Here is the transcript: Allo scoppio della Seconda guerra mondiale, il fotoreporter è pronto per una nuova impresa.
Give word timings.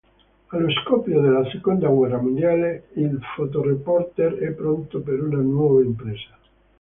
Allo 0.47 0.71
scoppio 0.81 1.21
della 1.21 1.47
Seconda 1.51 1.87
guerra 1.89 2.19
mondiale, 2.19 2.87
il 2.95 3.21
fotoreporter 3.35 4.33
è 4.37 4.49
pronto 4.51 4.99
per 5.01 5.21
una 5.21 5.37
nuova 5.41 5.83
impresa. 5.83 6.35